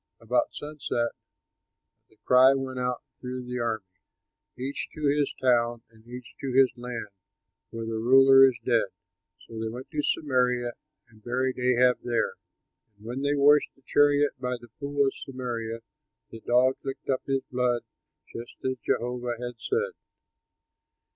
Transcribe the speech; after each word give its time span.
About 0.19 0.55
sunset 0.55 1.11
the 2.09 2.15
cry 2.25 2.55
went 2.55 2.79
out 2.79 3.03
through 3.19 3.43
the 3.45 3.59
army, 3.59 3.85
"Each 4.57 4.89
to 4.95 5.05
his 5.05 5.31
town 5.39 5.83
and 5.91 6.07
each 6.07 6.33
to 6.41 6.51
his 6.53 6.71
land, 6.75 7.09
for 7.69 7.85
the 7.85 7.99
ruler 7.99 8.43
is 8.49 8.57
dead!" 8.65 8.87
So 9.45 9.59
they 9.59 9.67
went 9.67 9.91
to 9.91 10.01
Samaria 10.01 10.71
and 11.09 11.23
buried 11.23 11.59
Ahab 11.59 11.99
there. 12.03 12.33
And 12.95 13.05
when 13.05 13.21
they 13.21 13.35
washed 13.35 13.75
the 13.75 13.83
chariot 13.83 14.31
by 14.39 14.57
the 14.59 14.69
pool 14.79 15.05
of 15.05 15.13
Samaria, 15.13 15.81
the 16.31 16.39
dogs 16.39 16.83
licked 16.83 17.07
up 17.07 17.21
his 17.27 17.43
blood 17.51 17.83
just 18.33 18.57
as 18.65 18.79
Jehovah 18.83 19.35
had 19.39 19.59
said. 19.59 19.91